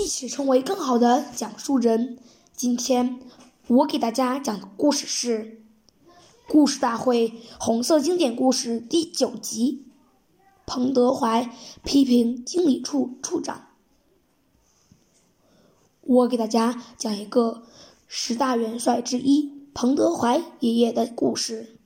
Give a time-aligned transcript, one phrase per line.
[0.00, 2.16] 一起成为更好的讲述人。
[2.56, 3.20] 今天
[3.68, 5.60] 我给大家讲的故事是
[6.48, 9.84] 《故事大会红色经典故事》第九集。
[10.64, 13.66] 彭德怀批评经理处处长。
[16.00, 17.64] 我给大家讲一个
[18.06, 21.76] 十大元帅之一彭德怀爷爷的故事。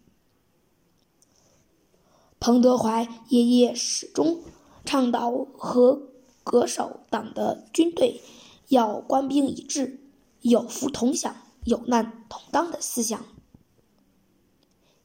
[2.38, 4.40] 彭德怀爷爷始终
[4.84, 6.13] 倡导和。
[6.44, 8.20] 恪守党的军队
[8.68, 10.00] 要官兵一致、
[10.42, 13.24] 有福同享、有难同当的思想。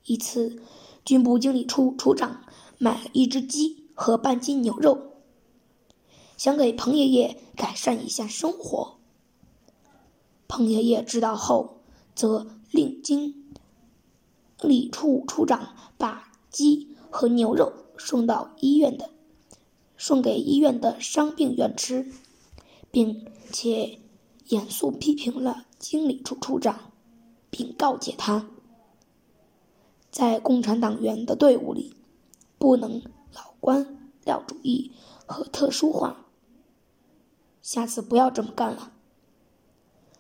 [0.05, 0.61] 一次，
[1.05, 2.43] 军部经理处处长
[2.77, 5.13] 买了一只鸡和半斤牛肉，
[6.35, 8.97] 想给彭爷爷改善一下生活。
[10.47, 11.81] 彭爷爷知道后，
[12.15, 13.53] 则令经
[14.61, 19.11] 理处处长把鸡和牛肉送到医院的。
[19.99, 22.09] 送给医院的伤病员吃，
[22.89, 23.99] 并且
[24.47, 26.93] 严肃批评了经理处处长，
[27.49, 28.47] 并告诫他，
[30.09, 31.97] 在共产党员的队伍里，
[32.57, 34.93] 不能老官僚主义
[35.25, 36.25] 和特殊化。
[37.61, 38.93] 下次不要这么干了，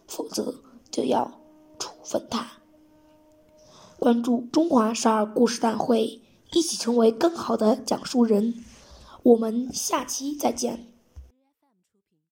[0.05, 0.55] 否则
[0.91, 1.39] 就要
[1.79, 2.51] 处分他。
[3.97, 6.21] 关注中华少儿故事大会，
[6.51, 8.65] 一起成为更好的讲述人。
[9.23, 10.98] 我们下期再见。